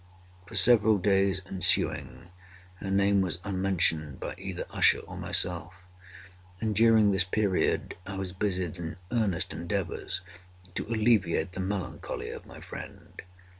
[0.47, 2.31] For several days ensuing,
[2.77, 5.75] her name was unmentioned by either Usher or myself;
[6.59, 10.21] and during this period I was busied in earnest endeavors
[10.73, 13.21] to alleviate the melancholy of my friend.